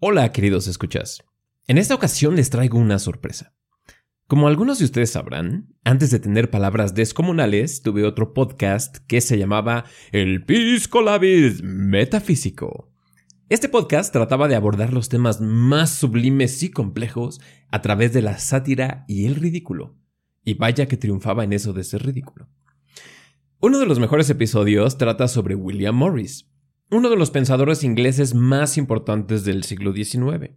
[0.00, 1.24] Hola queridos escuchas.
[1.66, 3.56] En esta ocasión les traigo una sorpresa.
[4.28, 9.38] Como algunos de ustedes sabrán, antes de tener palabras descomunales, tuve otro podcast que se
[9.38, 12.92] llamaba El Pisco Labis Metafísico.
[13.48, 17.40] Este podcast trataba de abordar los temas más sublimes y complejos
[17.72, 19.96] a través de la sátira y el ridículo.
[20.44, 22.48] Y vaya que triunfaba en eso de ser ridículo.
[23.58, 26.47] Uno de los mejores episodios trata sobre William Morris,
[26.90, 30.52] uno de los pensadores ingleses más importantes del siglo XIX.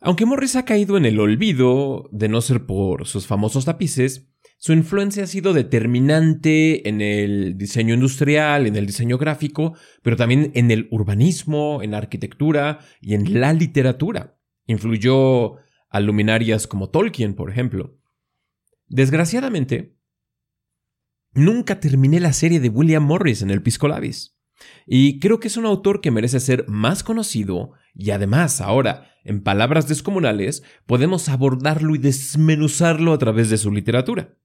[0.00, 4.72] Aunque Morris ha caído en el olvido, de no ser por sus famosos tapices, su
[4.72, 10.70] influencia ha sido determinante en el diseño industrial, en el diseño gráfico, pero también en
[10.70, 14.38] el urbanismo, en la arquitectura y en la literatura.
[14.66, 15.56] Influyó
[15.88, 17.98] a luminarias como Tolkien, por ejemplo.
[18.88, 19.96] Desgraciadamente,
[21.32, 24.35] nunca terminé la serie de William Morris en el Pisco Labis.
[24.86, 29.42] Y creo que es un autor que merece ser más conocido y además ahora, en
[29.42, 34.36] palabras descomunales, podemos abordarlo y desmenuzarlo a través de su literatura.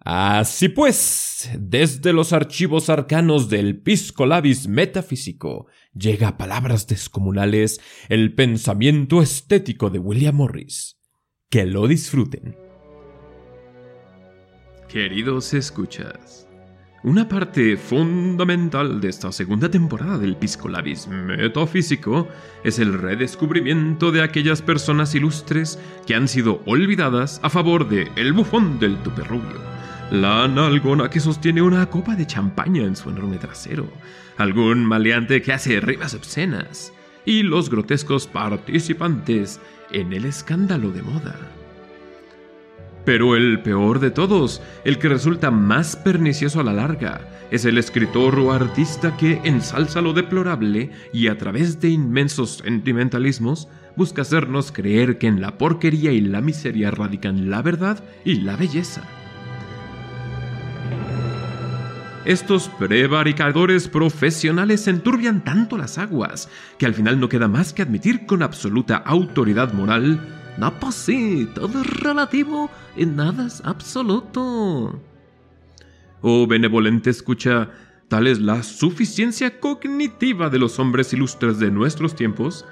[0.00, 8.34] Así pues, desde los archivos arcanos del Pisco Labis metafísico llega a palabras descomunales el
[8.34, 11.00] pensamiento estético de William Morris.
[11.50, 12.56] Que lo disfruten.
[14.88, 16.47] Queridos escuchas,
[17.04, 22.28] una parte fundamental de esta segunda temporada del Pisco Labis Metafísico
[22.64, 28.32] es el redescubrimiento de aquellas personas ilustres que han sido olvidadas a favor de El
[28.32, 29.60] Bufón del Tuperrubio,
[30.10, 33.88] la nalgona que sostiene una copa de champaña en su enorme trasero,
[34.36, 36.92] algún maleante que hace rimas obscenas
[37.24, 39.60] y los grotescos participantes
[39.92, 41.57] en el escándalo de moda.
[43.08, 47.78] Pero el peor de todos, el que resulta más pernicioso a la larga, es el
[47.78, 54.72] escritor o artista que ensalza lo deplorable y a través de inmensos sentimentalismos busca hacernos
[54.72, 59.08] creer que en la porquería y la miseria radican la verdad y la belleza.
[62.26, 68.26] Estos prevaricadores profesionales enturbian tanto las aguas que al final no queda más que admitir
[68.26, 75.00] con absoluta autoridad moral no, pues sí, todo es relativo y nada es absoluto.
[76.20, 77.70] Oh benevolente escucha,
[78.08, 82.64] tal es la suficiencia cognitiva de los hombres ilustres de nuestros tiempos,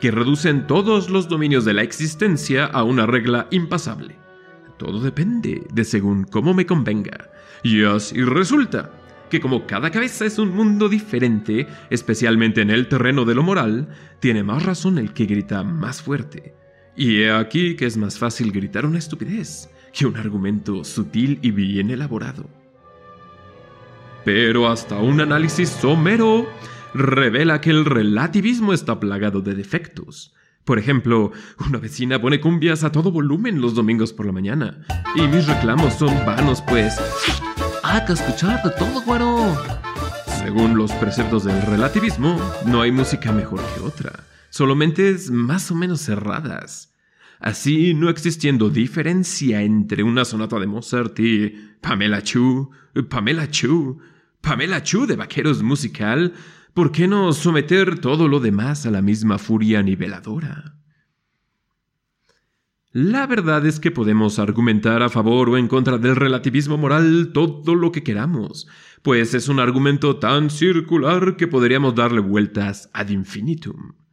[0.00, 4.16] que reducen todos los dominios de la existencia a una regla impasable.
[4.78, 7.30] Todo depende de según cómo me convenga.
[7.62, 8.90] Y así resulta
[9.28, 13.88] que como cada cabeza es un mundo diferente, especialmente en el terreno de lo moral,
[14.20, 16.54] tiene más razón el que grita más fuerte.
[16.96, 21.50] Y he aquí que es más fácil gritar una estupidez que un argumento sutil y
[21.50, 22.48] bien elaborado.
[24.24, 26.48] Pero hasta un análisis somero
[26.94, 30.34] revela que el relativismo está plagado de defectos.
[30.64, 31.32] Por ejemplo,
[31.66, 34.84] una vecina pone cumbias a todo volumen los domingos por la mañana.
[35.14, 36.96] Y mis reclamos son vanos, pues.
[37.82, 39.56] ¡Ah, que escuchar de todo, güero!
[40.38, 45.74] Según los preceptos del relativismo, no hay música mejor que otra solo mentes más o
[45.74, 46.94] menos cerradas.
[47.40, 51.48] Así, no existiendo diferencia entre una sonata de Mozart y
[51.80, 52.70] Pamela Chu,
[53.10, 53.98] Pamela Chu,
[54.40, 56.34] Pamela Chu de Vaqueros Musical,
[56.72, 60.76] ¿por qué no someter todo lo demás a la misma furia niveladora?
[62.92, 67.74] La verdad es que podemos argumentar a favor o en contra del relativismo moral todo
[67.74, 68.68] lo que queramos,
[69.02, 74.03] pues es un argumento tan circular que podríamos darle vueltas ad infinitum.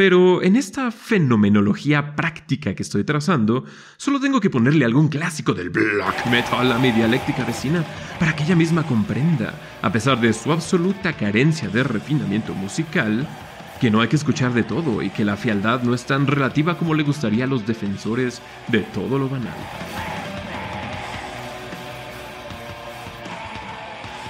[0.00, 3.66] Pero en esta fenomenología práctica que estoy trazando,
[3.98, 7.84] solo tengo que ponerle algún clásico del black metal a mi dialéctica vecina
[8.18, 9.52] para que ella misma comprenda,
[9.82, 13.28] a pesar de su absoluta carencia de refinamiento musical,
[13.78, 16.78] que no hay que escuchar de todo y que la fialdad no es tan relativa
[16.78, 19.58] como le gustaría a los defensores de todo lo banal.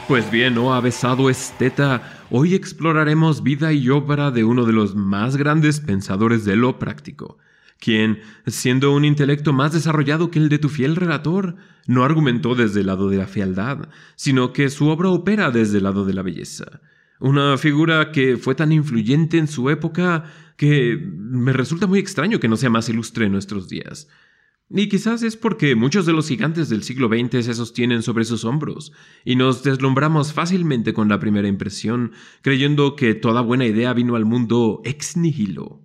[0.08, 5.36] Pues bien, oh avesado esteta, hoy exploraremos vida y obra de uno de los más
[5.36, 7.38] grandes pensadores de lo práctico,
[7.78, 11.56] quien, siendo un intelecto más desarrollado que el de tu fiel relator,
[11.86, 15.84] no argumentó desde el lado de la fialdad, sino que su obra opera desde el
[15.84, 16.80] lado de la belleza.
[17.18, 20.24] Una figura que fue tan influyente en su época
[20.56, 24.08] que me resulta muy extraño que no sea más ilustre en nuestros días.
[24.72, 28.44] Y quizás es porque muchos de los gigantes del siglo XX se sostienen sobre sus
[28.44, 28.92] hombros,
[29.24, 34.24] y nos deslumbramos fácilmente con la primera impresión, creyendo que toda buena idea vino al
[34.24, 35.80] mundo ex nihilo.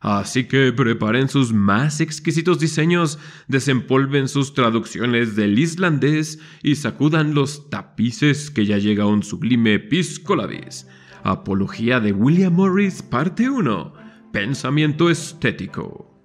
[0.00, 3.18] Así que preparen sus más exquisitos diseños,
[3.48, 10.86] desempolven sus traducciones del islandés y sacudan los tapices que ya llega un sublime piscolabis
[11.22, 13.94] Apología de William Morris, parte 1.
[14.32, 16.15] Pensamiento estético.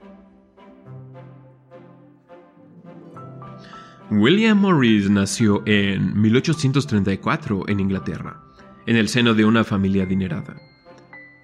[4.13, 8.41] William Morris nació en 1834 en Inglaterra,
[8.85, 10.57] en el seno de una familia adinerada.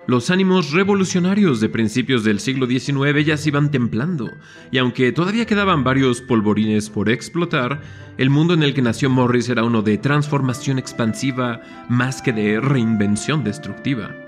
[0.06, 4.30] Los ánimos revolucionarios de principios del siglo XIX ya se iban templando,
[4.69, 7.81] y aunque todavía quedaban varios polvorines por explotar,
[8.18, 12.60] el mundo en el que nació Morris era uno de transformación expansiva más que de
[12.60, 14.26] reinvención destructiva.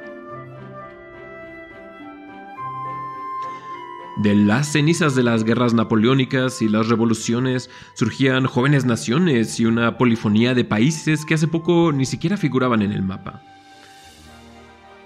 [4.20, 9.98] De las cenizas de las guerras napoleónicas y las revoluciones surgían jóvenes naciones y una
[9.98, 13.42] polifonía de países que hace poco ni siquiera figuraban en el mapa.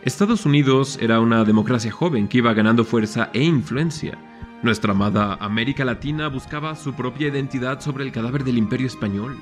[0.01, 4.17] Estados Unidos era una democracia joven que iba ganando fuerza e influencia.
[4.63, 9.37] Nuestra amada América Latina buscaba su propia identidad sobre el cadáver del imperio español.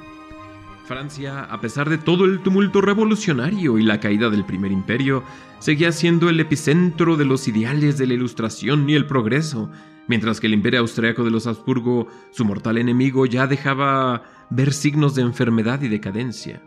[0.92, 5.24] Francia, a pesar de todo el tumulto revolucionario y la caída del primer imperio,
[5.60, 9.72] seguía siendo el epicentro de los ideales de la ilustración y el progreso,
[10.10, 15.16] mientras que el imperio austriaco de los Habsburgo, su mortal enemigo, ya dejaba ver signos
[15.16, 16.62] de enfermedad y decadencia.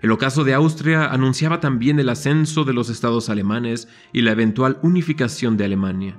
[0.00, 4.78] El ocaso de Austria anunciaba también el ascenso de los estados alemanes y la eventual
[4.80, 6.16] unificación de Alemania.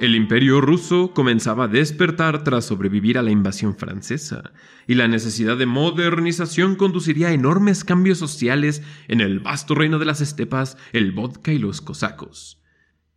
[0.00, 4.54] El imperio ruso comenzaba a despertar tras sobrevivir a la invasión francesa,
[4.86, 10.06] y la necesidad de modernización conduciría a enormes cambios sociales en el vasto reino de
[10.06, 12.62] las estepas, el vodka y los cosacos.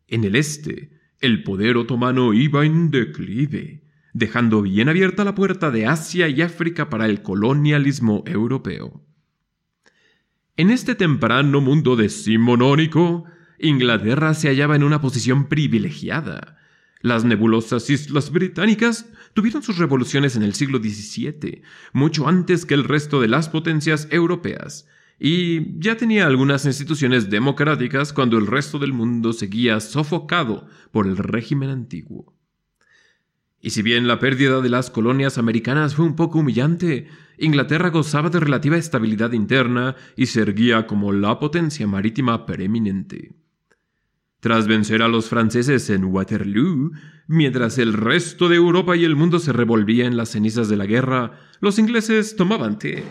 [0.09, 5.85] En el este, el poder otomano iba en declive, dejando bien abierta la puerta de
[5.87, 9.05] Asia y África para el colonialismo europeo.
[10.57, 13.23] En este temprano mundo decimonónico,
[13.57, 16.57] Inglaterra se hallaba en una posición privilegiada.
[17.03, 21.61] Las nebulosas islas británicas tuvieron sus revoluciones en el siglo XVII,
[21.91, 24.87] mucho antes que el resto de las potencias europeas,
[25.19, 31.17] y ya tenía algunas instituciones democráticas cuando el resto del mundo seguía sofocado por el
[31.17, 32.37] régimen antiguo.
[33.59, 38.29] Y si bien la pérdida de las colonias americanas fue un poco humillante, Inglaterra gozaba
[38.29, 43.42] de relativa estabilidad interna y se erguía como la potencia marítima preeminente.
[44.43, 46.91] Tras vencer a los franceses en Waterloo,
[47.27, 50.85] mientras el resto de Europa y el mundo se revolvía en las cenizas de la
[50.85, 53.05] guerra, los ingleses tomaban té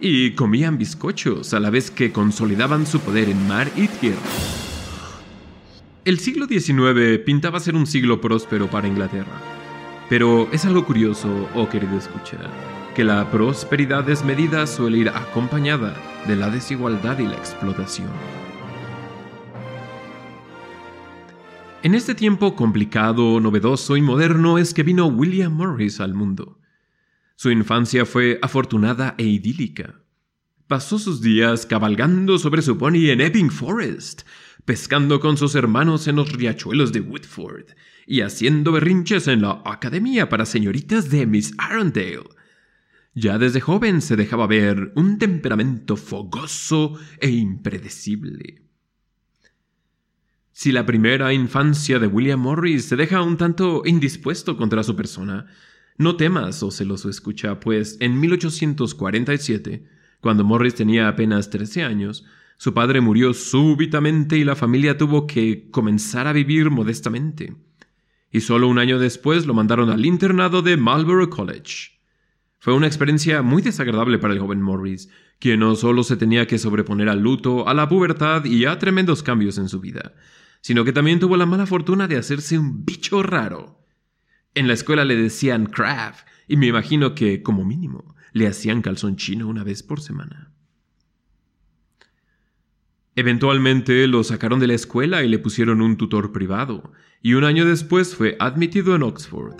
[0.00, 4.18] y comían bizcochos a la vez que consolidaban su poder en mar y tierra.
[6.04, 9.40] El siglo XIX pintaba ser un siglo próspero para Inglaterra.
[10.08, 12.50] Pero es algo curioso, oh querido escuchar,
[12.96, 15.94] que la prosperidad desmedida suele ir acompañada
[16.26, 18.41] de la desigualdad y la explotación.
[21.84, 26.60] En este tiempo complicado, novedoso y moderno es que vino William Morris al mundo.
[27.34, 30.00] Su infancia fue afortunada e idílica.
[30.68, 34.22] Pasó sus días cabalgando sobre su pony en Epping Forest,
[34.64, 37.70] pescando con sus hermanos en los riachuelos de Woodford
[38.06, 42.20] y haciendo berrinches en la Academia para señoritas de Miss Arundel.
[43.12, 48.61] Ya desde joven se dejaba ver un temperamento fogoso e impredecible.
[50.52, 55.46] Si la primera infancia de William Morris se deja un tanto indispuesto contra su persona,
[55.96, 59.84] no temas, oh celoso escucha, pues en 1847,
[60.20, 62.24] cuando Morris tenía apenas 13 años,
[62.56, 67.56] su padre murió súbitamente y la familia tuvo que comenzar a vivir modestamente
[68.32, 71.90] y solo un año después lo mandaron al internado de Marlborough College.
[72.58, 76.58] Fue una experiencia muy desagradable para el joven Morris, quien no solo se tenía que
[76.58, 80.14] sobreponer al luto, a la pubertad y a tremendos cambios en su vida,
[80.62, 83.84] sino que también tuvo la mala fortuna de hacerse un bicho raro.
[84.54, 86.14] En la escuela le decían Crab,
[86.48, 90.52] y me imagino que, como mínimo, le hacían calzón chino una vez por semana.
[93.14, 97.66] Eventualmente lo sacaron de la escuela y le pusieron un tutor privado, y un año
[97.66, 99.56] después fue admitido en Oxford.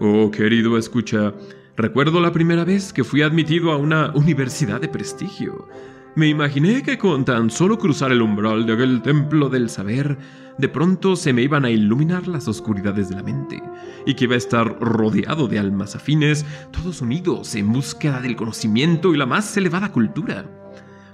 [0.00, 1.34] Oh, querido escucha,
[1.76, 5.68] recuerdo la primera vez que fui admitido a una universidad de prestigio.
[6.16, 10.16] Me imaginé que con tan solo cruzar el umbral de aquel templo del saber,
[10.58, 13.60] de pronto se me iban a iluminar las oscuridades de la mente,
[14.06, 19.12] y que iba a estar rodeado de almas afines, todos unidos en búsqueda del conocimiento
[19.12, 20.44] y la más elevada cultura.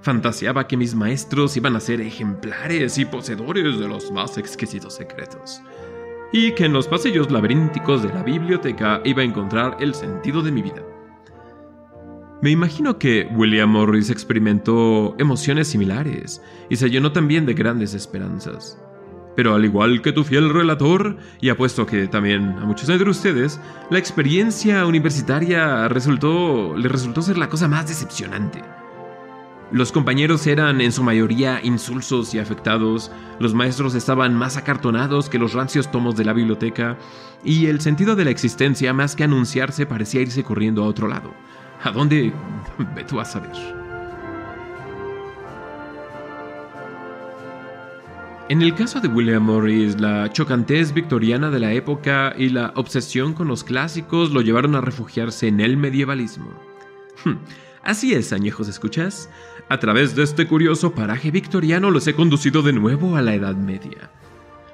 [0.02, 5.62] Fantaseaba que mis maestros iban a ser ejemplares y poseedores de los más exquisitos secretos,
[6.32, 10.52] y que en los pasillos laberínticos de la biblioteca iba a encontrar el sentido de
[10.52, 10.82] mi vida.
[12.42, 18.80] Me imagino que William Morris experimentó emociones similares y se llenó también de grandes esperanzas.
[19.36, 23.60] Pero al igual que tu fiel relator, y apuesto que también a muchos de ustedes,
[23.90, 28.62] la experiencia universitaria resultó, le resultó ser la cosa más decepcionante.
[29.72, 35.38] Los compañeros eran en su mayoría insulsos y afectados, los maestros estaban más acartonados que
[35.38, 36.98] los rancios tomos de la biblioteca,
[37.44, 41.32] y el sentido de la existencia, más que anunciarse, parecía irse corriendo a otro lado.
[41.84, 42.32] ¿A dónde?
[42.96, 43.52] Ve tú a saber.
[48.48, 53.34] En el caso de William Morris, la chocantez victoriana de la época y la obsesión
[53.34, 56.50] con los clásicos lo llevaron a refugiarse en el medievalismo.
[57.82, 59.30] Así es, añejos escuchas.
[59.68, 63.54] A través de este curioso paraje victoriano los he conducido de nuevo a la Edad
[63.54, 64.10] Media.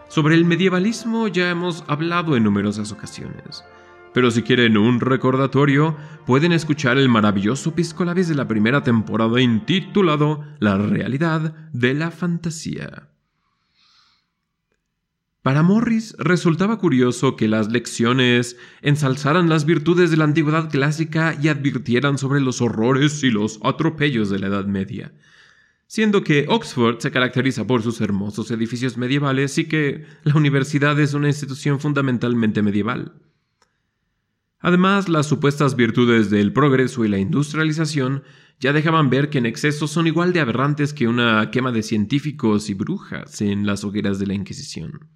[0.09, 3.65] Sobre el medievalismo ya hemos hablado en numerosas ocasiones.
[4.13, 10.43] Pero si quieren un recordatorio, pueden escuchar el maravilloso Piscolabis de la primera temporada intitulado
[10.59, 13.09] La realidad de la fantasía.
[15.47, 21.47] Para Morris resultaba curioso que las lecciones ensalzaran las virtudes de la antigüedad clásica y
[21.47, 25.13] advirtieran sobre los horrores y los atropellos de la Edad Media.
[25.87, 31.15] Siendo que Oxford se caracteriza por sus hermosos edificios medievales y que la universidad es
[31.15, 33.13] una institución fundamentalmente medieval.
[34.59, 38.25] Además, las supuestas virtudes del progreso y la industrialización
[38.59, 42.69] ya dejaban ver que en exceso son igual de aberrantes que una quema de científicos
[42.69, 45.07] y brujas en las hogueras de la Inquisición.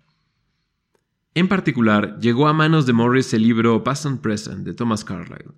[1.34, 5.52] En particular, llegó a manos de Morris el libro Past and Present de Thomas Carlyle,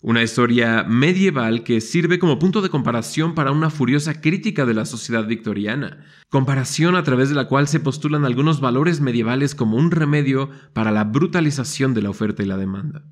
[0.00, 4.86] una historia medieval que sirve como punto de comparación para una furiosa crítica de la
[4.86, 9.90] sociedad victoriana, comparación a través de la cual se postulan algunos valores medievales como un
[9.90, 13.04] remedio para la brutalización de la oferta y la demanda.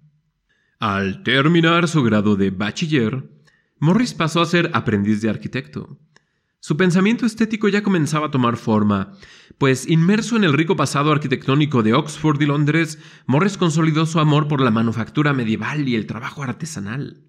[0.79, 3.29] Al terminar su grado de bachiller,
[3.79, 5.99] Morris pasó a ser aprendiz de arquitecto.
[6.67, 9.13] Su pensamiento estético ya comenzaba a tomar forma,
[9.57, 14.49] pues inmerso en el rico pasado arquitectónico de Oxford y Londres, Morris consolidó su amor
[14.49, 17.23] por la manufactura medieval y el trabajo artesanal.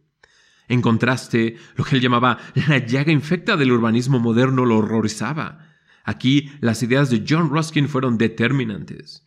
[0.67, 5.67] En contraste, lo que él llamaba la llaga infecta del urbanismo moderno lo horrorizaba.
[6.03, 9.23] Aquí las ideas de John Ruskin fueron determinantes.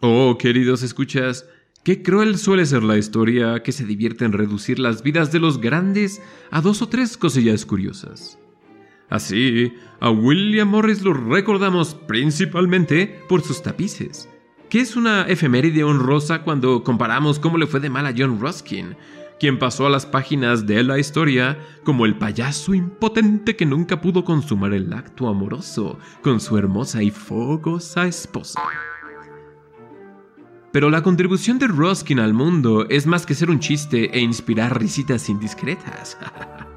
[0.00, 1.44] Oh, queridos escuchas,
[1.84, 5.60] Qué cruel suele ser la historia que se divierte en reducir las vidas de los
[5.60, 6.22] grandes
[6.52, 8.38] a dos o tres cosillas curiosas.
[9.10, 14.28] Así, a William Morris lo recordamos principalmente por sus tapices,
[14.70, 18.94] que es una efeméride honrosa cuando comparamos cómo le fue de mal a John Ruskin,
[19.40, 24.24] quien pasó a las páginas de la historia como el payaso impotente que nunca pudo
[24.24, 28.60] consumar el acto amoroso con su hermosa y fogosa esposa.
[30.72, 34.80] Pero la contribución de Ruskin al mundo es más que ser un chiste e inspirar
[34.80, 36.16] risitas indiscretas.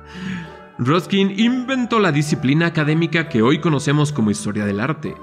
[0.78, 5.16] Ruskin inventó la disciplina académica que hoy conocemos como historia del arte,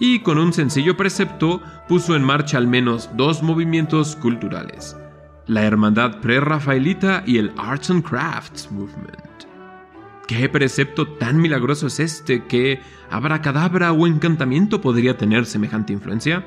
[0.00, 4.96] y con un sencillo precepto puso en marcha al menos dos movimientos culturales,
[5.46, 9.36] la hermandad pre-rafaelita y el Arts and Crafts Movement.
[10.26, 12.80] ¿Qué precepto tan milagroso es este que
[13.10, 16.44] abracadabra o encantamiento podría tener semejante influencia?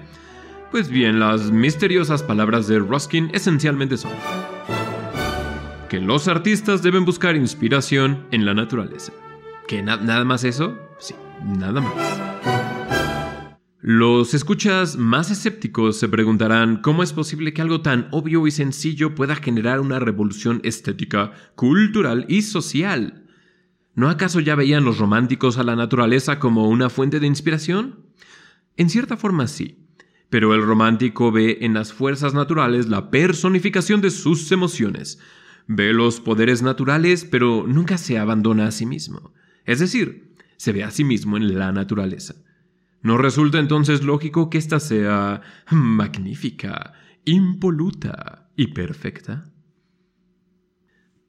[0.72, 4.12] Pues bien, las misteriosas palabras de Ruskin esencialmente son
[5.90, 9.12] que los artistas deben buscar inspiración en la naturaleza.
[9.68, 10.78] ¿Que nada más eso?
[11.00, 11.94] Sí, nada más.
[13.82, 19.16] Los escuchas más escépticos se preguntarán cómo es posible que algo tan obvio y sencillo
[19.16, 23.26] pueda generar una revolución estética, cultural y social.
[23.96, 28.06] ¿No acaso ya veían los románticos a la naturaleza como una fuente de inspiración?
[28.78, 29.89] En cierta forma sí.
[30.30, 35.20] Pero el romántico ve en las fuerzas naturales la personificación de sus emociones.
[35.68, 39.34] Ve los poderes naturales, pero nunca se abandona a sí mismo.
[39.66, 42.36] Es decir, se ve a sí mismo en la naturaleza.
[43.02, 46.94] ¿No resulta entonces lógico que ésta sea magnífica,
[47.26, 49.52] impoluta y perfecta?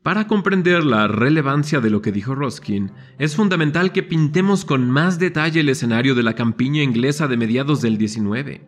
[0.03, 5.19] Para comprender la relevancia de lo que dijo Ruskin, es fundamental que pintemos con más
[5.19, 8.63] detalle el escenario de la campiña inglesa de mediados del XIX.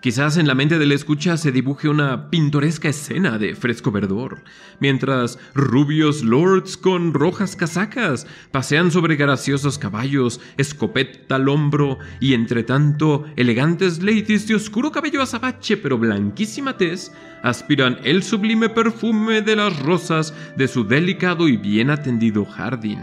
[0.00, 4.44] Quizás en la mente del escucha se dibuje una pintoresca escena de fresco verdor,
[4.78, 12.62] mientras rubios lords con rojas casacas pasean sobre graciosos caballos, escopeta al hombro, y entre
[12.62, 17.10] tanto elegantes ladies de oscuro cabello azabache pero blanquísima tez
[17.42, 23.00] aspiran el sublime perfume de las rosas de su delicado y bien atendido jardín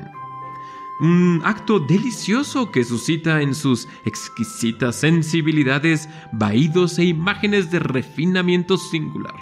[0.99, 9.35] un acto delicioso que suscita en sus exquisitas sensibilidades vaídos e imágenes de refinamiento singular.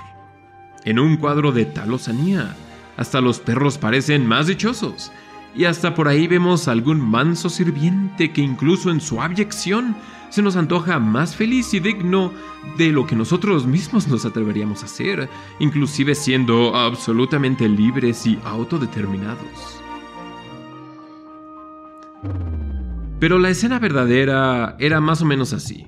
[0.85, 2.55] En un cuadro de tal osanía,
[2.97, 5.11] hasta los perros parecen más dichosos,
[5.55, 9.95] Y hasta por ahí vemos algún manso sirviente que incluso en su abyección
[10.31, 12.31] se nos antoja más feliz y digno
[12.75, 15.29] de lo que nosotros mismos nos atreveríamos a hacer,
[15.59, 19.82] inclusive siendo absolutamente libres y autodeterminados.
[23.19, 25.87] Pero la escena verdadera era más o menos así.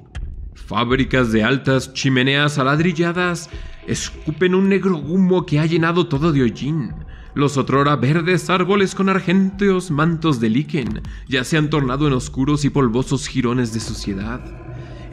[0.54, 3.50] Fábricas de altas chimeneas aladrilladas
[3.88, 6.94] escupen un negro humo que ha llenado todo de hollín.
[7.36, 12.64] Los otrora verdes árboles con argénteos mantos de líquen ya se han tornado en oscuros
[12.64, 14.42] y polvosos jirones de suciedad.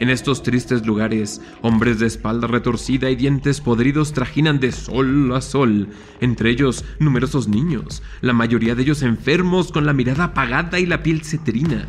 [0.03, 5.39] En estos tristes lugares, hombres de espalda retorcida y dientes podridos trajinan de sol a
[5.39, 5.87] sol,
[6.19, 11.03] entre ellos numerosos niños, la mayoría de ellos enfermos con la mirada apagada y la
[11.03, 11.85] piel cetrina.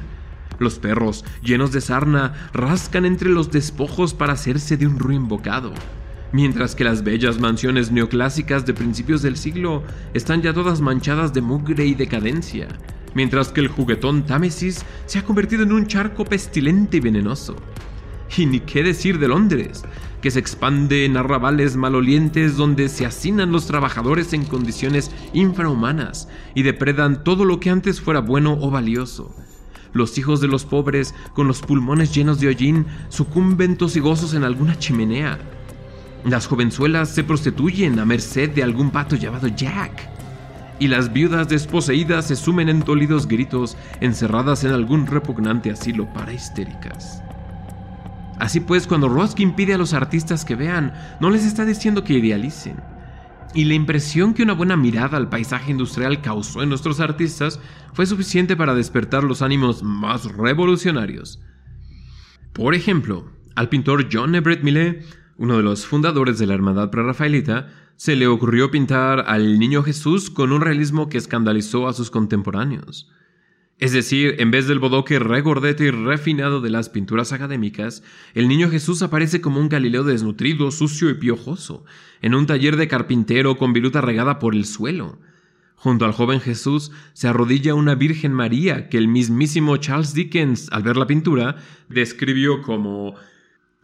[0.61, 5.75] Los perros, llenos de sarna, rascan entre los despojos para hacerse de un ruin bocado
[6.31, 9.83] mientras que las bellas mansiones neoclásicas de principios del siglo
[10.15, 12.67] están ya todas manchadas de mugre y decadencia,
[13.15, 17.57] mientras que el juguetón Támesis se ha convertido en un charco pestilente y venenoso.
[18.37, 19.85] Y ni qué decir de Londres,
[20.21, 26.63] que se expande en arrabales malolientes donde se hacinan los trabajadores en condiciones infrahumanas y
[26.63, 29.35] depredan todo lo que antes fuera bueno o valioso.
[29.93, 34.77] Los hijos de los pobres, con los pulmones llenos de hollín, sucumben tosigosos en alguna
[34.79, 35.39] chimenea,
[36.25, 40.09] las jovenzuelas se prostituyen a merced de algún pato llamado Jack.
[40.79, 46.33] Y las viudas desposeídas se sumen en dolidos gritos, encerradas en algún repugnante asilo para
[46.33, 47.23] histéricas.
[48.39, 52.15] Así pues, cuando Roskin pide a los artistas que vean, no les está diciendo que
[52.15, 52.77] idealicen.
[53.55, 57.61] Y la impresión que una buena mirada al paisaje industrial causó en nuestros artistas
[57.93, 61.41] fue suficiente para despertar los ánimos más revolucionarios.
[62.53, 65.05] Por ejemplo, al pintor John Everett Millet
[65.37, 70.31] uno de los fundadores de la Hermandad Prerrafaelita, se le ocurrió pintar al Niño Jesús
[70.31, 73.11] con un realismo que escandalizó a sus contemporáneos.
[73.85, 78.71] Es decir, en vez del bodoque regordete y refinado de las pinturas académicas, el Niño
[78.71, 81.85] Jesús aparece como un Galileo desnutrido, sucio y piojoso,
[82.23, 85.19] en un taller de carpintero con viruta regada por el suelo.
[85.75, 90.83] Junto al joven Jesús se arrodilla una Virgen María que el mismísimo Charles Dickens, al
[90.83, 91.57] ver la pintura,
[91.91, 93.17] describió como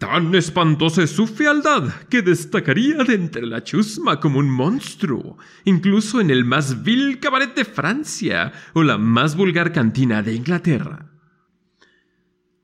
[0.01, 5.37] Tan espantosa es su fealdad que destacaría de entre la chusma como un monstruo,
[5.67, 11.11] incluso en el más vil cabaret de Francia o la más vulgar cantina de Inglaterra.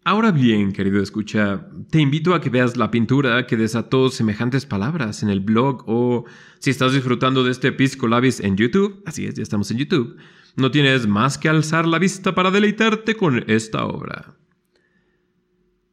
[0.03, 5.23] Ahora bien, querido escucha, te invito a que veas la pintura que desató semejantes palabras
[5.23, 6.25] en el blog o
[6.59, 10.17] si estás disfrutando de este Pisco Labis en YouTube, así es, ya estamos en YouTube,
[10.57, 14.37] no tienes más que alzar la vista para deleitarte con esta obra.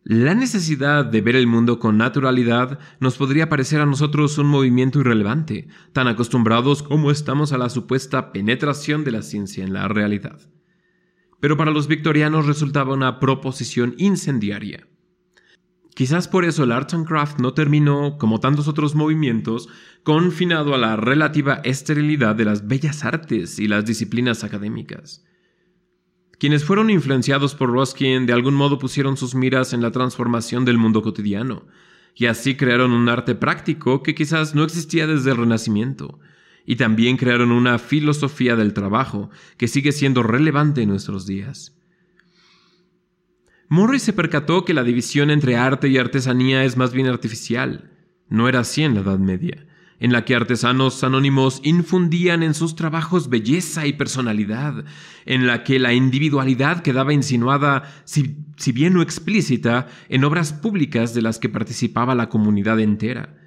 [0.05, 4.99] La necesidad de ver el mundo con naturalidad nos podría parecer a nosotros un movimiento
[4.99, 10.41] irrelevante, tan acostumbrados como estamos a la supuesta penetración de la ciencia en la realidad.
[11.39, 14.89] Pero para los victorianos resultaba una proposición incendiaria.
[15.95, 19.69] Quizás por eso el Arts and Craft no terminó, como tantos otros movimientos,
[20.03, 25.23] confinado a la relativa esterilidad de las bellas artes y las disciplinas académicas.
[26.43, 30.77] Quienes fueron influenciados por Ruskin de algún modo pusieron sus miras en la transformación del
[30.77, 31.65] mundo cotidiano,
[32.15, 36.19] y así crearon un arte práctico que quizás no existía desde el Renacimiento,
[36.65, 41.77] y también crearon una filosofía del trabajo que sigue siendo relevante en nuestros días.
[43.69, 47.89] Morris se percató que la división entre arte y artesanía es más bien artificial.
[48.27, 49.65] No era así en la Edad Media
[49.99, 54.85] en la que artesanos anónimos infundían en sus trabajos belleza y personalidad,
[55.25, 58.35] en la que la individualidad quedaba insinuada, si,
[58.73, 63.37] bien no explícita, en obras públicas de las que participaba la comunidad entera.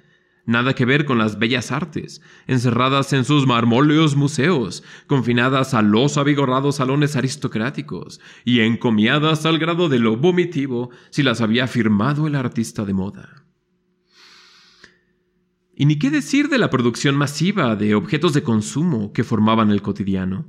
[0.45, 6.17] Nada que ver con las bellas artes, encerradas en sus marmóleos museos, confinadas a los
[6.17, 12.35] avigorrados salones aristocráticos y encomiadas al grado de lo vomitivo si las había firmado el
[12.35, 13.46] artista de moda.
[15.79, 19.83] Y ni qué decir de la producción masiva de objetos de consumo que formaban el
[19.83, 20.47] cotidiano.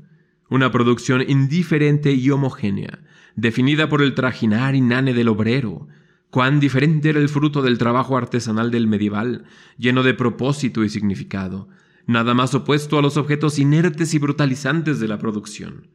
[0.48, 3.00] Una producción indiferente y homogénea,
[3.36, 5.86] definida por el trajinar inane del obrero.
[6.30, 9.44] Cuán diferente era el fruto del trabajo artesanal del medieval,
[9.76, 11.68] lleno de propósito y significado,
[12.06, 15.88] nada más opuesto a los objetos inertes y brutalizantes de la producción.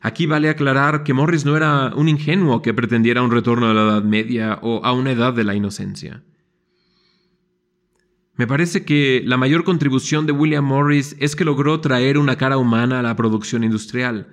[0.00, 3.82] Aquí vale aclarar que Morris no era un ingenuo que pretendiera un retorno a la
[3.82, 6.22] Edad Media o a una edad de la inocencia.
[8.36, 12.58] Me parece que la mayor contribución de William Morris es que logró traer una cara
[12.58, 14.28] humana a la producción industrial.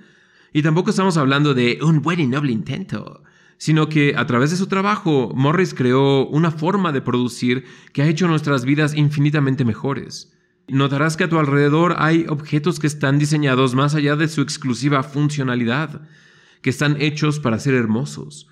[0.51, 3.23] Y tampoco estamos hablando de un buen y noble intento,
[3.57, 7.63] sino que a través de su trabajo Morris creó una forma de producir
[7.93, 10.33] que ha hecho nuestras vidas infinitamente mejores.
[10.67, 15.03] Notarás que a tu alrededor hay objetos que están diseñados más allá de su exclusiva
[15.03, 16.01] funcionalidad,
[16.61, 18.49] que están hechos para ser hermosos.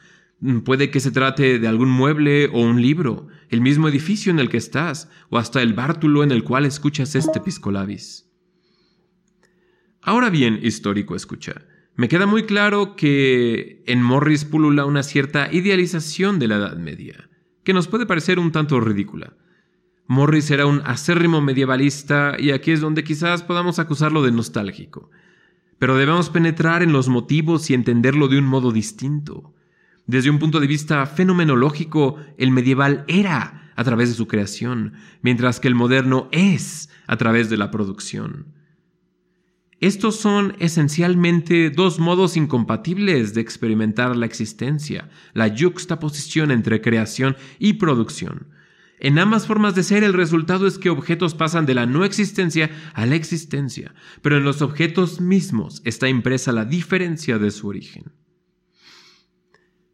[0.66, 4.50] Puede que se trate de algún mueble o un libro, el mismo edificio en el
[4.50, 8.28] que estás, o hasta el bártulo en el cual escuchas este piscolabis.
[10.02, 11.62] Ahora bien, histórico escucha,
[11.96, 17.30] me queda muy claro que en Morris pulula una cierta idealización de la Edad Media,
[17.64, 19.36] que nos puede parecer un tanto ridícula.
[20.08, 25.12] Morris era un acérrimo medievalista y aquí es donde quizás podamos acusarlo de nostálgico.
[25.78, 29.54] Pero debemos penetrar en los motivos y entenderlo de un modo distinto.
[30.08, 35.60] Desde un punto de vista fenomenológico, el medieval era a través de su creación, mientras
[35.60, 38.48] que el moderno es a través de la producción.
[39.80, 47.74] Estos son esencialmente dos modos incompatibles de experimentar la existencia, la yuxtaposición entre creación y
[47.74, 48.50] producción.
[49.00, 52.70] En ambas formas de ser el resultado es que objetos pasan de la no existencia
[52.94, 58.21] a la existencia, pero en los objetos mismos está impresa la diferencia de su origen.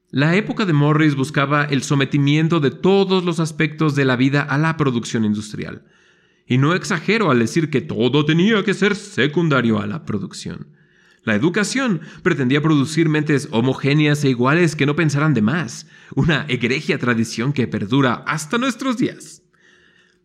[0.10, 4.58] La época de Morris buscaba el sometimiento de todos los aspectos de la vida a
[4.58, 5.84] la producción industrial.
[6.46, 10.68] Y no exagero al decir que todo tenía que ser secundario a la producción.
[11.24, 16.98] La educación pretendía producir mentes homogéneas e iguales que no pensaran de más, una egregia
[16.98, 19.44] tradición que perdura hasta nuestros días.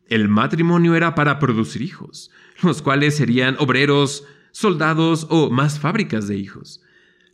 [0.07, 2.31] El matrimonio era para producir hijos,
[2.63, 6.83] los cuales serían obreros, soldados o más fábricas de hijos.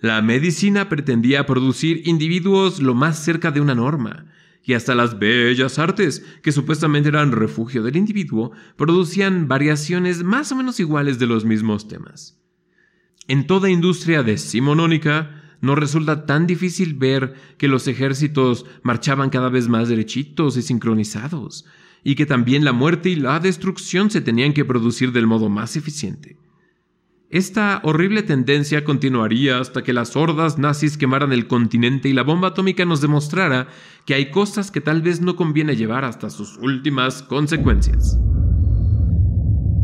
[0.00, 4.26] La medicina pretendía producir individuos lo más cerca de una norma,
[4.62, 10.56] y hasta las bellas artes, que supuestamente eran refugio del individuo, producían variaciones más o
[10.56, 12.38] menos iguales de los mismos temas.
[13.26, 19.68] En toda industria decimonónica, no resulta tan difícil ver que los ejércitos marchaban cada vez
[19.68, 21.64] más derechitos y sincronizados,
[22.04, 25.74] y que también la muerte y la destrucción se tenían que producir del modo más
[25.76, 26.36] eficiente.
[27.30, 32.48] Esta horrible tendencia continuaría hasta que las hordas nazis quemaran el continente y la bomba
[32.48, 33.68] atómica nos demostrara
[34.06, 38.18] que hay cosas que tal vez no conviene llevar hasta sus últimas consecuencias.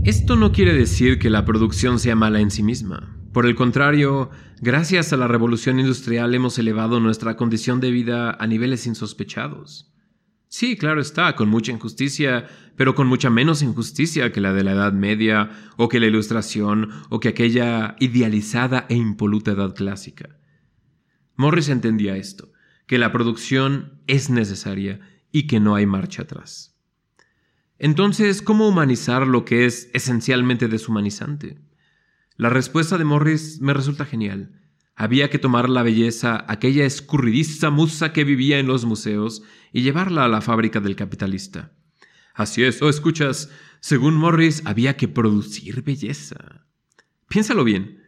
[0.04, 3.14] Esto no quiere decir que la producción sea mala en sí misma.
[3.35, 4.30] Por el contrario,
[4.62, 9.93] gracias a la revolución industrial hemos elevado nuestra condición de vida a niveles insospechados.
[10.57, 14.71] Sí, claro está, con mucha injusticia, pero con mucha menos injusticia que la de la
[14.71, 20.38] Edad Media, o que la Ilustración, o que aquella idealizada e impoluta Edad Clásica.
[21.35, 22.53] Morris entendía esto,
[22.87, 25.01] que la producción es necesaria
[25.33, 26.79] y que no hay marcha atrás.
[27.81, 31.59] Entonces, ¿cómo humanizar lo que es esencialmente deshumanizante?
[32.37, 34.63] La respuesta de Morris me resulta genial.
[34.96, 40.24] Había que tomar la belleza, aquella escurridiza musa que vivía en los museos, y llevarla
[40.24, 41.72] a la fábrica del capitalista.
[42.35, 46.66] Así es, o escuchas, según Morris, había que producir belleza.
[47.28, 48.02] Piénsalo bien.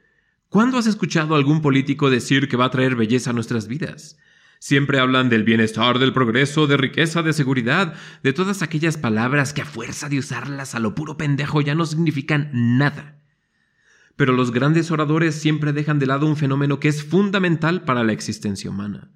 [0.48, 4.16] ¿Cuándo has escuchado a algún político decir que va a traer belleza a nuestras vidas?
[4.58, 9.62] Siempre hablan del bienestar, del progreso, de riqueza, de seguridad, de todas aquellas palabras que
[9.62, 13.20] a fuerza de usarlas a lo puro pendejo ya no significan nada.
[14.16, 18.12] Pero los grandes oradores siempre dejan de lado un fenómeno que es fundamental para la
[18.12, 19.10] existencia humana.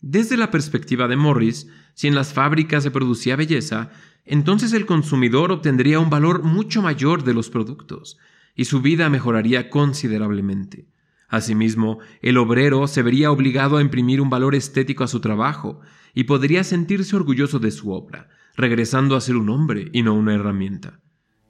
[0.00, 3.90] Desde la perspectiva de Morris, si en las fábricas se producía belleza,
[4.24, 8.18] entonces el consumidor obtendría un valor mucho mayor de los productos,
[8.54, 10.88] y su vida mejoraría considerablemente.
[11.28, 15.80] Asimismo, el obrero se vería obligado a imprimir un valor estético a su trabajo,
[16.14, 20.34] y podría sentirse orgulloso de su obra, regresando a ser un hombre y no una
[20.34, 21.00] herramienta.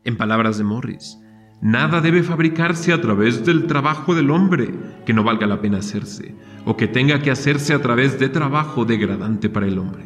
[0.04, 1.18] En palabras de Morris,
[1.60, 4.74] Nada debe fabricarse a través del trabajo del hombre
[5.06, 8.84] que no valga la pena hacerse, o que tenga que hacerse a través de trabajo
[8.84, 10.04] degradante para el hombre.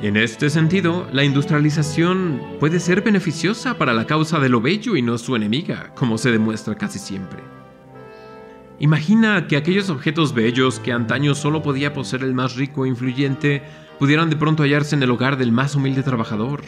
[0.00, 5.02] En este sentido, la industrialización puede ser beneficiosa para la causa de lo bello y
[5.02, 7.40] no su enemiga, como se demuestra casi siempre.
[8.80, 13.62] Imagina que aquellos objetos bellos que antaño solo podía poseer el más rico e influyente
[13.98, 16.62] pudieran de pronto hallarse en el hogar del más humilde trabajador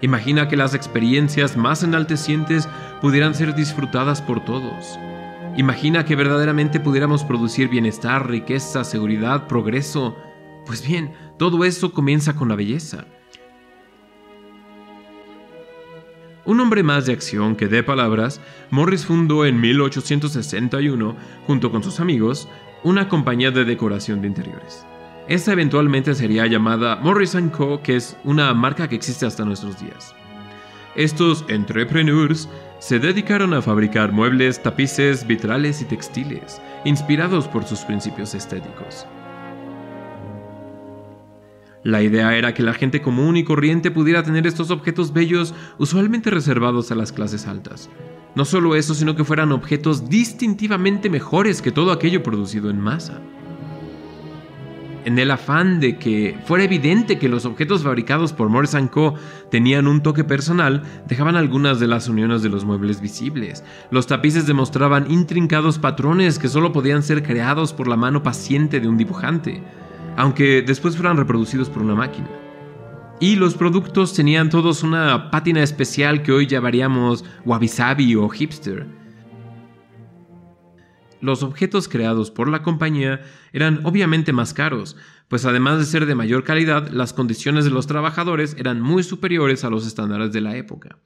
[0.00, 2.68] Imagina que las experiencias más enaltecientes
[3.00, 4.98] pudieran ser disfrutadas por todos.
[5.56, 10.16] Imagina que verdaderamente pudiéramos producir bienestar, riqueza, seguridad, progreso.
[10.66, 13.06] Pues bien, todo eso comienza con la belleza.
[16.44, 21.98] Un hombre más de acción que de palabras, Morris fundó en 1861, junto con sus
[21.98, 22.48] amigos,
[22.84, 24.86] una compañía de decoración de interiores.
[25.28, 30.14] Esta eventualmente sería llamada Morris Co., que es una marca que existe hasta nuestros días.
[30.96, 38.34] Estos entrepreneurs se dedicaron a fabricar muebles, tapices, vitrales y textiles, inspirados por sus principios
[38.34, 39.06] estéticos.
[41.82, 46.30] La idea era que la gente común y corriente pudiera tener estos objetos bellos usualmente
[46.30, 47.90] reservados a las clases altas.
[48.34, 53.20] No solo eso, sino que fueran objetos distintivamente mejores que todo aquello producido en masa.
[55.04, 59.14] En el afán de que fuera evidente que los objetos fabricados por Morris Co.
[59.50, 63.64] tenían un toque personal, dejaban algunas de las uniones de los muebles visibles.
[63.90, 68.88] Los tapices demostraban intrincados patrones que solo podían ser creados por la mano paciente de
[68.88, 69.62] un dibujante,
[70.16, 72.28] aunque después fueran reproducidos por una máquina.
[73.20, 78.86] Y los productos tenían todos una pátina especial que hoy llamaríamos wabi-sabi o hipster.
[81.20, 84.96] Los objetos creados por la compañía eran obviamente más caros,
[85.28, 89.64] pues además de ser de mayor calidad, las condiciones de los trabajadores eran muy superiores
[89.64, 90.98] a los estándares de la época.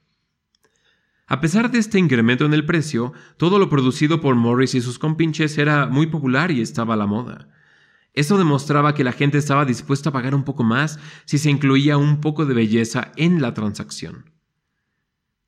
[1.25, 4.99] A pesar de este incremento en el precio, todo lo producido por Morris y sus
[4.99, 7.49] compinches era muy popular y estaba a la moda.
[8.13, 11.97] Eso demostraba que la gente estaba dispuesta a pagar un poco más si se incluía
[11.97, 14.29] un poco de belleza en la transacción.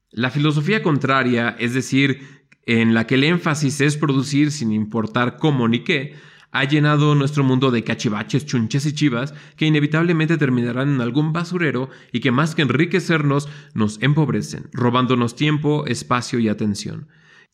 [0.10, 5.68] La filosofía contraria, es decir, en la que el énfasis es producir sin importar cómo
[5.68, 6.16] ni qué,
[6.56, 11.90] ha llenado nuestro mundo de cachivaches, chunches y chivas que inevitablemente terminarán en algún basurero
[12.14, 17.10] y que más que enriquecernos nos empobrecen, robándonos tiempo, espacio y atención.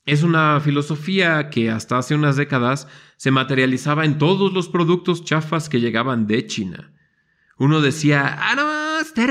[0.06, 5.68] Es una filosofía que hasta hace unas décadas se materializaba en todos los productos chafas
[5.68, 6.94] que llegaban de China.
[7.58, 9.26] Uno decía, ah, no, está.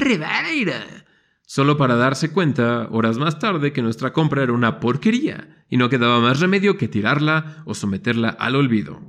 [1.52, 5.88] Solo para darse cuenta, horas más tarde, que nuestra compra era una porquería y no
[5.88, 9.02] quedaba más remedio que tirarla o someterla al olvido.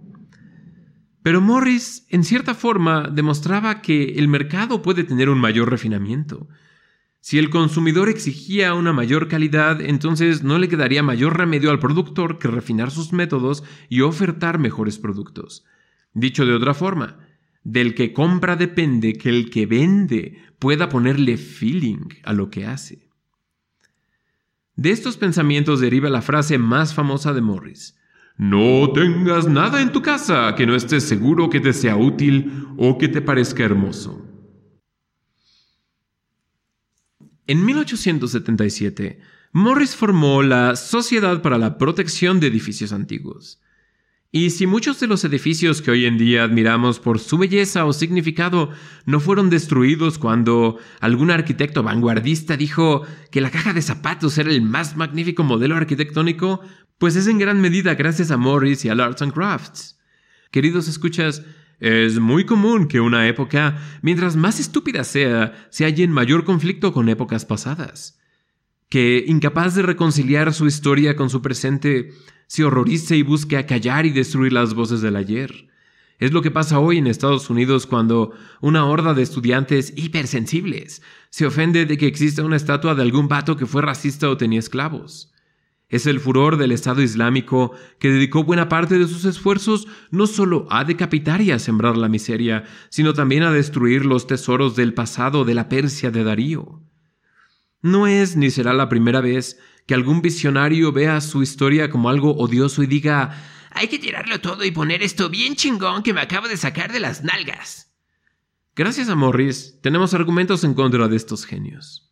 [1.22, 6.48] Pero Morris, en cierta forma, demostraba que el mercado puede tener un mayor refinamiento,
[7.20, 12.40] si el consumidor exigía una mayor calidad, entonces no le quedaría mayor remedio al productor
[12.40, 15.64] que refinar sus métodos y ofertar mejores productos.
[16.16, 17.20] Dicho de otra forma,
[17.64, 23.10] del que compra depende que el que vende pueda ponerle feeling a lo que hace.
[24.76, 27.98] De estos pensamientos deriva la frase más famosa de Morris.
[28.38, 32.98] No tengas nada en tu casa que no estés seguro que te sea útil o
[32.98, 34.26] que te parezca hermoso.
[37.46, 39.20] En 1877,
[39.52, 43.62] Morris formó la Sociedad para la Protección de Edificios Antiguos.
[44.34, 47.92] Y si muchos de los edificios que hoy en día admiramos por su belleza o
[47.92, 48.70] significado
[49.06, 54.62] no fueron destruidos cuando algún arquitecto vanguardista dijo que la caja de zapatos era el
[54.62, 56.62] más magnífico modelo arquitectónico,
[56.98, 60.00] pues es en gran medida gracias a Morris y al Arts and Crafts.
[60.50, 61.44] Queridos escuchas,
[61.82, 66.94] es muy común que una época, mientras más estúpida sea, se halle en mayor conflicto
[66.94, 68.21] con épocas pasadas.
[68.92, 72.12] Que, incapaz de reconciliar su historia con su presente,
[72.48, 75.70] se horrorice y busque acallar y destruir las voces del ayer.
[76.20, 81.46] Es lo que pasa hoy en Estados Unidos cuando una horda de estudiantes hipersensibles se
[81.46, 85.32] ofende de que exista una estatua de algún vato que fue racista o tenía esclavos.
[85.88, 90.68] Es el furor del Estado Islámico que dedicó buena parte de sus esfuerzos no solo
[90.70, 95.46] a decapitar y a sembrar la miseria, sino también a destruir los tesoros del pasado
[95.46, 96.91] de la Persia de Darío.
[97.82, 102.36] No es ni será la primera vez que algún visionario vea su historia como algo
[102.38, 103.36] odioso y diga
[103.72, 107.00] hay que tirarlo todo y poner esto bien chingón que me acabo de sacar de
[107.00, 107.94] las nalgas.
[108.76, 112.10] Gracias a Morris, tenemos argumentos en contra de estos genios.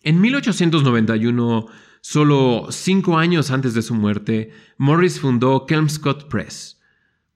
[0.00, 1.66] En 1891,
[2.02, 6.80] solo cinco años antes de su muerte, Morris fundó Kelmscott Press,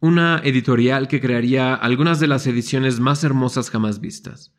[0.01, 4.55] una editorial que crearía algunas de las ediciones más hermosas jamás vistas.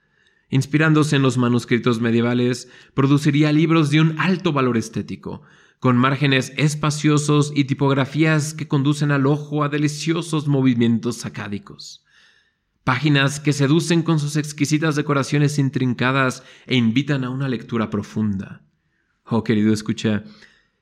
[0.50, 5.44] Inspirándose en los manuscritos medievales, produciría libros de un alto valor estético,
[5.80, 12.04] con márgenes espaciosos y tipografías que conducen al ojo a deliciosos movimientos sacádicos.
[12.84, 18.64] Páginas que seducen con sus exquisitas decoraciones intrincadas e invitan a una lectura profunda.
[19.26, 20.24] Oh, querido escucha,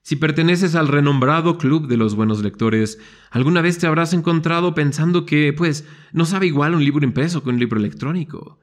[0.02, 2.98] si perteneces al renombrado club de los buenos lectores,
[3.30, 7.50] alguna vez te habrás encontrado pensando que, pues, no sabe igual un libro impreso que
[7.50, 8.58] un libro electrónico.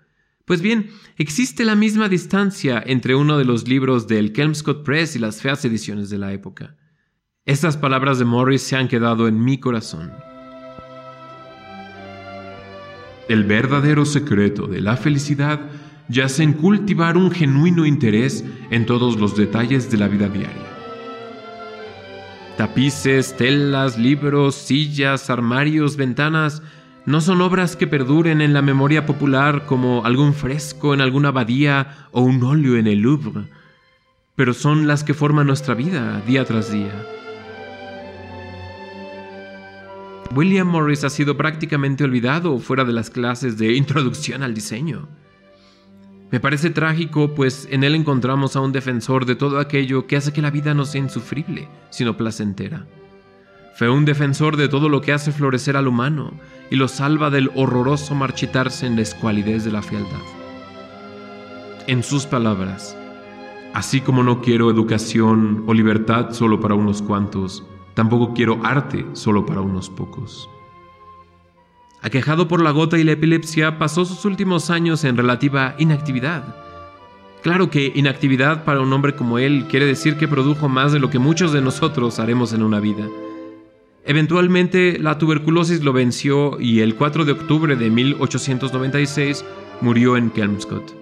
[0.45, 5.19] Pues bien, existe la misma distancia entre uno de los libros del Kelmscott Press y
[5.19, 6.77] las feas ediciones de la época.
[7.47, 10.13] Estas palabras de Morris se han quedado en mi corazón.
[13.27, 15.61] El verdadero secreto de la felicidad
[16.09, 20.75] yace en cultivar un genuino interés en todos los detalles de la vida diaria.
[22.59, 26.63] Tapices, telas, libros, sillas, armarios, ventanas,
[27.07, 32.09] no son obras que perduren en la memoria popular como algún fresco en alguna abadía
[32.13, 33.45] o un óleo en el Louvre,
[34.37, 37.07] pero son las que forman nuestra vida día tras día.
[40.35, 45.09] William Morris ha sido prácticamente olvidado fuera de las clases de introducción al diseño.
[46.31, 50.33] Me parece trágico, pues en él encontramos a un defensor de todo aquello que hace
[50.33, 52.87] que la vida no sea insufrible, sino placentera.
[53.77, 56.33] Fue un defensor de todo lo que hace florecer al humano
[56.71, 60.23] y lo salva del horroroso marchitarse en la escualidez de la fealdad.
[61.87, 62.97] En sus palabras,
[63.73, 69.47] así como no quiero educación o libertad solo para unos cuantos, Tampoco quiero arte solo
[69.47, 70.51] para unos pocos.
[72.03, 76.57] Aquejado por la gota y la epilepsia, pasó sus últimos años en relativa inactividad.
[77.43, 81.09] Claro que inactividad para un hombre como él quiere decir que produjo más de lo
[81.09, 83.07] que muchos de nosotros haremos en una vida.
[84.07, 89.45] Eventualmente la tuberculosis lo venció y el 4 de octubre de 1896
[89.81, 90.95] murió en Kelmscott.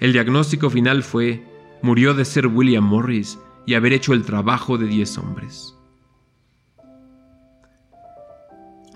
[0.00, 1.44] El diagnóstico final fue,
[1.82, 5.76] murió de ser William Morris y haber hecho el trabajo de 10 hombres.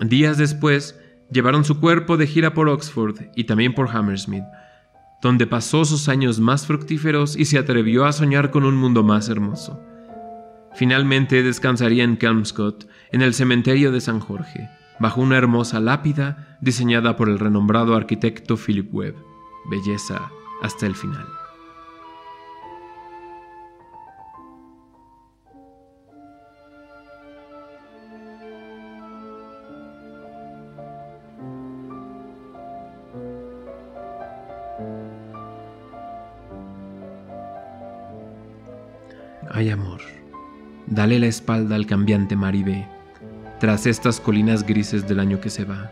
[0.01, 0.99] Días después,
[1.31, 4.43] llevaron su cuerpo de gira por Oxford y también por Hammersmith,
[5.21, 9.29] donde pasó sus años más fructíferos y se atrevió a soñar con un mundo más
[9.29, 9.81] hermoso.
[10.75, 17.15] Finalmente descansaría en Kelmscott, en el cementerio de San Jorge, bajo una hermosa lápida diseñada
[17.15, 19.15] por el renombrado arquitecto Philip Webb.
[19.69, 20.29] Belleza
[20.61, 21.25] hasta el final.
[39.51, 39.94] Ay amor,
[40.87, 42.85] dale la espalda al cambiante mar y ve,
[43.59, 45.91] tras estas colinas grises del año que se va,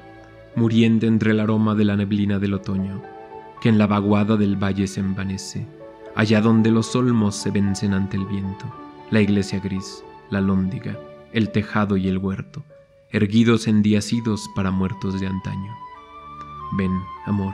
[0.55, 3.01] muriendo entre el aroma de la neblina del otoño,
[3.61, 5.65] que en la vaguada del valle se envanece,
[6.15, 8.65] allá donde los olmos se vencen ante el viento,
[9.09, 10.97] la iglesia gris, la lóndiga,
[11.31, 12.63] el tejado y el huerto,
[13.09, 15.73] erguidos en días idos para muertos de antaño.
[16.77, 16.91] Ven,
[17.25, 17.53] amor,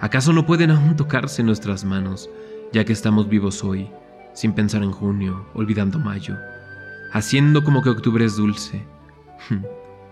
[0.00, 2.30] ¿acaso no pueden aún tocarse nuestras manos,
[2.72, 3.88] ya que estamos vivos hoy?
[4.36, 6.36] Sin pensar en junio, olvidando mayo,
[7.12, 8.84] haciendo como que octubre es dulce.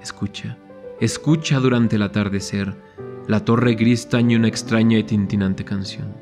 [0.02, 0.56] escucha,
[0.98, 2.74] escucha durante el atardecer,
[3.28, 6.16] la torre gris tañe una extraña y tintinante canción.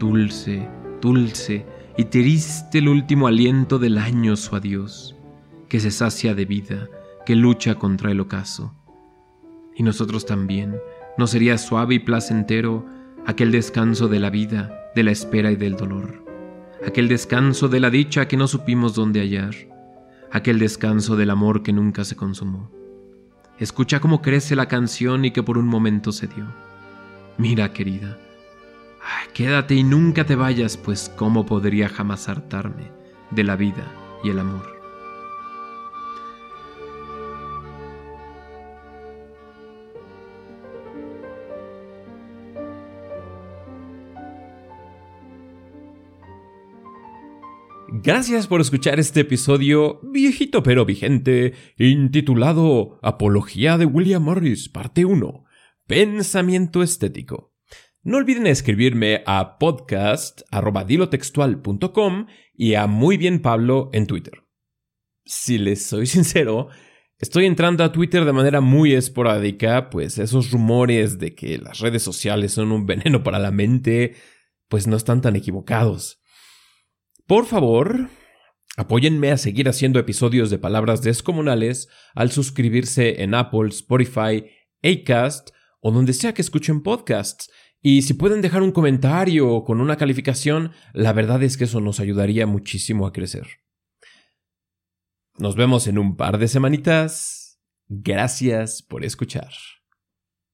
[0.00, 0.68] Dulce,
[1.00, 1.64] dulce
[1.96, 5.14] y triste el último aliento del año su adiós,
[5.68, 6.88] que se sacia de vida,
[7.24, 8.74] que lucha contra el ocaso.
[9.76, 10.80] Y nosotros también,
[11.16, 12.84] ¿no sería suave y placentero
[13.24, 16.29] aquel descanso de la vida, de la espera y del dolor?
[16.86, 19.54] Aquel descanso de la dicha que no supimos dónde hallar,
[20.30, 22.70] aquel descanso del amor que nunca se consumó.
[23.58, 26.46] Escucha cómo crece la canción y que por un momento se dio.
[27.36, 28.18] Mira, querida,
[29.34, 32.90] quédate y nunca te vayas, pues cómo podría jamás hartarme
[33.30, 33.84] de la vida
[34.24, 34.79] y el amor.
[47.92, 55.44] Gracias por escuchar este episodio viejito pero vigente, intitulado Apología de William Morris, parte 1.
[55.88, 57.52] Pensamiento estético.
[58.04, 64.44] No olviden escribirme a podcast.dilotextual.com y a muy bien Pablo en Twitter.
[65.24, 66.68] Si les soy sincero,
[67.18, 72.04] estoy entrando a Twitter de manera muy esporádica, pues esos rumores de que las redes
[72.04, 74.14] sociales son un veneno para la mente,
[74.68, 76.19] pues no están tan equivocados.
[77.30, 78.08] Por favor,
[78.76, 84.46] apóyenme a seguir haciendo episodios de palabras descomunales al suscribirse en Apple, Spotify,
[84.82, 87.48] Acast o donde sea que escuchen podcasts.
[87.80, 92.00] Y si pueden dejar un comentario con una calificación, la verdad es que eso nos
[92.00, 93.46] ayudaría muchísimo a crecer.
[95.38, 97.60] Nos vemos en un par de semanitas.
[97.86, 99.52] Gracias por escuchar.